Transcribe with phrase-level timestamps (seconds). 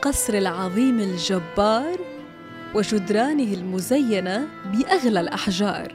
[0.00, 1.98] القصر العظيم الجبار
[2.74, 5.94] وجدرانه المزينة بأغلى الأحجار.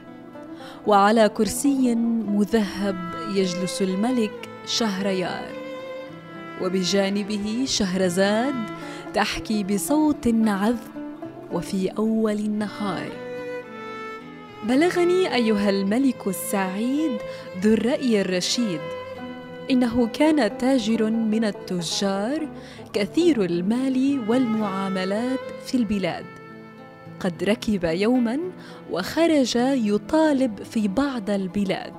[0.86, 1.94] وعلى كرسي
[2.28, 2.96] مذهب
[3.34, 5.52] يجلس الملك شهريار.
[6.62, 8.54] وبجانبه شهرزاد
[9.14, 10.78] تحكي بصوت عذب
[11.52, 13.10] وفي أول النهار.
[14.64, 17.18] بلغني أيها الملك السعيد
[17.60, 18.80] ذو الرأي الرشيد.
[19.70, 22.48] إنه كان تاجر من التجار
[22.92, 26.24] كثير المال والمعاملات في البلاد.
[27.20, 28.38] قد ركب يوما
[28.90, 31.92] وخرج يطالب في بعض البلاد.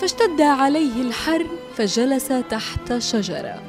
[0.00, 3.62] فاشتد عليه الحر فجلس تحت شجرة.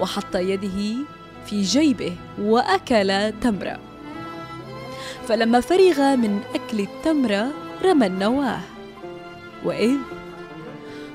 [0.00, 0.96] وحط يده
[1.46, 3.78] في جيبه وأكل تمرة.
[5.28, 7.50] فلما فرغ من أكل التمرة
[7.84, 8.60] رمى النواة.
[9.64, 9.96] وإذ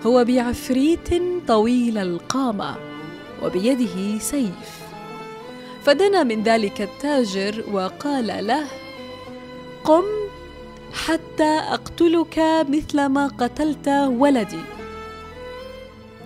[0.06, 1.10] هو بعفريت
[1.48, 2.76] طويل القامة
[3.44, 4.84] وبيده سيف.
[5.84, 8.68] فدنا من ذلك التاجر وقال له
[9.84, 10.04] قم
[10.94, 14.64] حتى أقتلك مثل ما قتلت ولدي.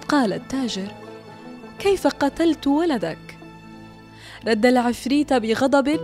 [0.09, 0.91] قال التاجر
[1.80, 3.38] كيف قتلت ولدك؟
[4.47, 6.00] رد العفريت بغضب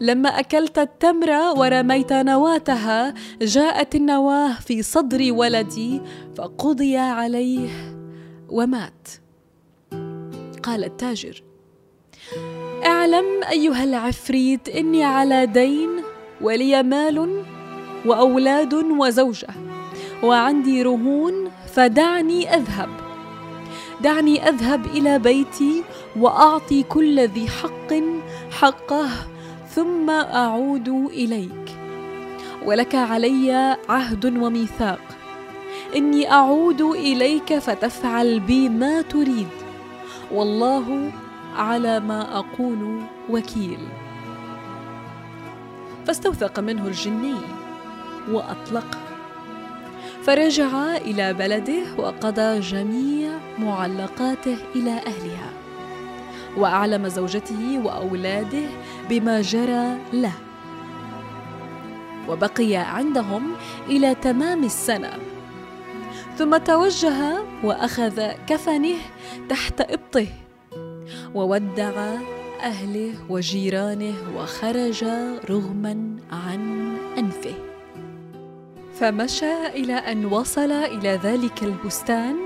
[0.00, 6.00] لما أكلت التمر ورميت نواتها جاءت النواه في صدر ولدي
[6.36, 7.70] فقضي عليه
[8.48, 9.08] ومات.
[10.62, 11.42] قال التاجر
[12.86, 15.88] أعلم أيها العفريت إني على دين
[16.40, 17.44] ولي مال
[18.06, 19.48] وأولاد وزوجة
[20.22, 22.88] وعندي رهون فدعني أذهب.
[24.00, 25.84] دعني أذهب إلى بيتي
[26.16, 27.94] وأعطي كل ذي حق
[28.50, 29.08] حقه
[29.74, 31.76] ثم أعود إليك.
[32.64, 35.00] ولك علي عهد وميثاق.
[35.96, 39.48] إني أعود إليك فتفعل بي ما تريد.
[40.32, 41.12] والله
[41.56, 43.78] على ما أقول وكيل.
[46.06, 47.34] فاستوثق منه الجني
[48.30, 48.98] واطلقه
[50.22, 55.63] فرجع إلى بلده وقضى جميع معلقاته إلى أهلها.
[56.56, 58.66] وأعلم زوجته وأولاده
[59.10, 60.32] بما جرى له.
[62.28, 63.52] وبقي عندهم
[63.88, 65.10] إلى تمام السنة.
[66.38, 68.98] ثم توجه وأخذ كفنه
[69.48, 70.26] تحت إبطه.
[71.34, 72.18] وودع
[72.62, 75.04] أهله وجيرانه وخرج
[75.50, 77.54] رغما عن أنفه.
[79.00, 82.36] فمشى إلى أن وصل إلى ذلك البستان.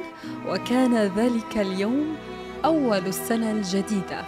[0.48, 2.16] وكان ذلك اليوم
[2.64, 4.24] أول السنة الجديدة.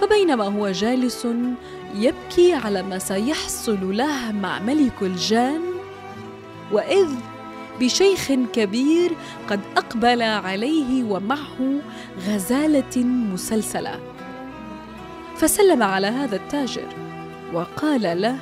[0.00, 1.26] فبينما هو جالس
[1.94, 5.60] يبكي على ما سيحصل له مع ملك الجان
[6.72, 7.08] وإذ
[7.80, 9.12] بشيخ كبير
[9.50, 11.80] قد أقبل عليه ومعه
[12.28, 14.00] غزالة مسلسلة.
[15.36, 16.88] فسلم على هذا التاجر
[17.52, 18.36] وقال له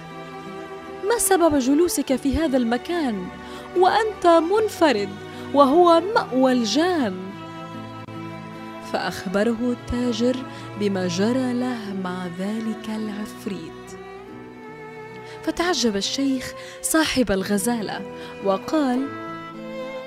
[1.09, 3.27] ما سبب جلوسك في هذا المكان؟
[3.77, 5.09] وأنت منفرد
[5.55, 7.15] وهو مأوى الجان.
[8.95, 10.37] فأخبره التاجر
[10.81, 13.99] بما جرى له مع ذلك العفريت.
[15.43, 18.01] فتعجب الشيخ صاحب الغزالة
[18.45, 19.07] وقال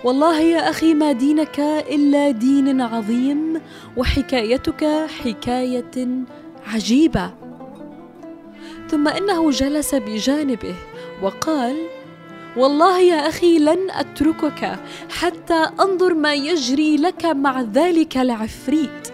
[0.03, 1.59] والله يا أخي ما دينك
[1.89, 3.61] إلا دين عظيم
[3.97, 6.07] وحكايتك حكاية
[6.67, 7.31] عجيبة.
[8.89, 10.75] ثم إنه جلس بجانبه
[11.21, 11.75] وقال
[12.57, 14.79] والله يا أخي لن أتركك
[15.09, 19.07] حتى أنظر ما يجري لك مع ذلك العفريت.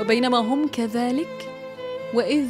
[0.00, 1.50] وبينما هم كذلك
[2.14, 2.46] وإذ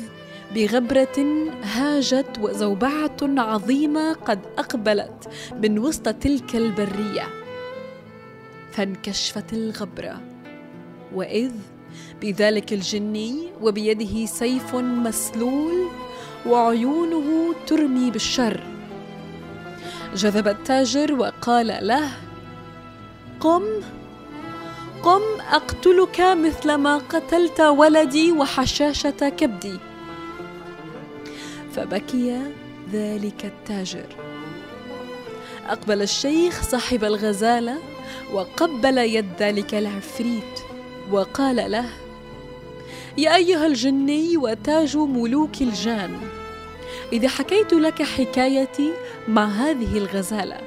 [0.54, 5.28] بغبرة هاجت وزوبعة عظيمة قد أقبلت
[5.62, 7.26] من وسط تلك البرية
[8.72, 10.20] فانكشفت الغبرة.
[11.14, 11.52] وإذ
[12.20, 15.88] بذلك الجني وبيده سيف مسلول
[16.46, 18.81] وعيونه ترمي بالشر.
[20.14, 22.08] جذب التاجر وقال له
[23.40, 23.62] قم
[25.02, 25.22] قم
[25.52, 29.78] أقتلك مثلما قتلت ولدي وحشاشة كبدي.
[31.76, 32.40] فبكي
[32.92, 34.06] ذلك التاجر.
[35.68, 37.78] أقبل الشيخ صاحب الغزالة
[38.32, 40.60] وقبل يد ذلك العفريت
[41.10, 41.86] وقال له
[43.18, 46.41] يا أيها الجني وتاج ملوك الجان
[47.12, 48.92] إذا حكيت لك حكايتي
[49.28, 50.60] مع هذه الغزالة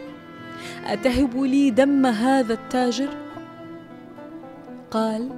[0.86, 3.10] أتهب لي دم هذا التاجر؟
[4.92, 5.30] قال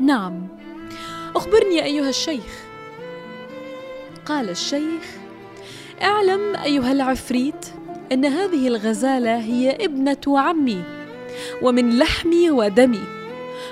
[0.00, 0.48] نعم.
[1.36, 2.64] أخبرني أيها الشيخ.
[4.26, 5.02] قال الشيخ
[6.02, 7.66] اعلم أيها العفريت
[8.12, 10.82] أن هذه الغزالة هي ابنة عمي
[11.62, 13.04] ومن لحمي ودمي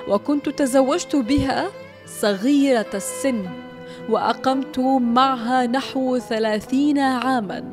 [0.08, 1.70] وكنت تزوجت بها
[2.06, 3.69] صغيرة السن.
[4.10, 7.64] وأقمت معها نحو ثلاثين عاما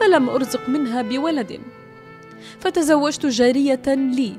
[0.00, 1.60] فلم أرزق منها بولد.
[2.60, 4.36] فتزوجت جارية لي.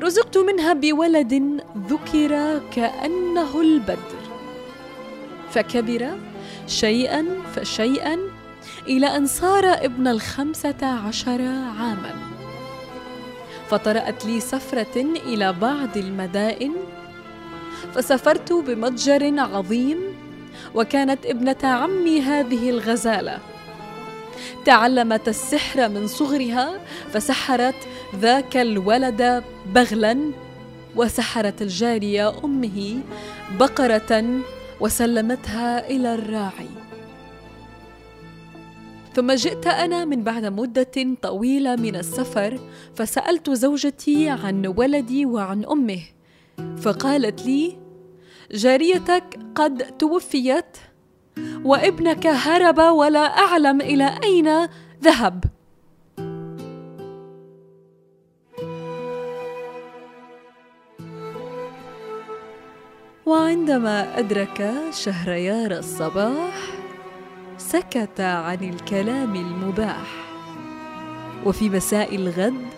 [0.00, 4.22] رزقت منها بولد ذكر كأنه البدر.
[5.50, 6.10] فكبر
[6.66, 8.18] شيئا فشيئا
[8.88, 11.42] إلى أن صار ابن الخمسة عشر
[11.78, 12.14] عاما.
[13.68, 16.72] فطرأت لي سفرة إلى بعض المدائن
[17.94, 19.98] فسافرت بمتجر عظيم
[20.74, 23.38] وكانت ابنة عمي هذه الغزالة.
[24.64, 26.80] تعلمت السحر من صغرها
[27.12, 27.74] فسحرت
[28.16, 29.44] ذاك الولد
[29.74, 30.18] بغلا
[30.96, 33.00] وسحرت الجارية أمه
[33.58, 34.40] بقرة
[34.80, 36.68] وسلمتها إلى الراعي.
[39.14, 42.58] ثم جئت أنا من بعد مدة طويلة من السفر
[42.94, 46.15] فسألت زوجتي عن ولدي وعن أمه.
[46.82, 47.78] فقالت لي
[48.52, 50.76] جاريتك قد توفيت
[51.64, 54.68] وابنك هرب ولا أعلم إلى أين
[55.02, 55.44] ذهب.
[63.26, 66.54] وعندما أدرك شهريار الصباح
[67.58, 70.26] سكت عن الكلام المباح.
[71.46, 72.75] وفي مساء الغد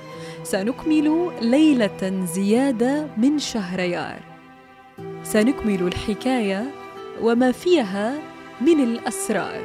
[0.50, 4.18] سنكمل ليلة زيادة من شهريار.
[5.22, 6.64] سنكمل الحكاية
[7.22, 8.18] وما فيها
[8.60, 9.62] من الأسرار.